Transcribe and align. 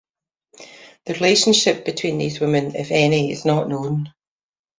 The 1.05 1.13
relationship 1.13 1.85
between 1.85 2.17
these 2.17 2.39
women, 2.39 2.75
if 2.75 2.89
any, 2.89 3.29
is 3.31 3.45
not 3.45 3.69
known. 3.69 4.11